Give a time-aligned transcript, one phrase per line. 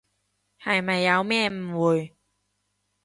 [0.59, 2.15] 係咪有咩誤會？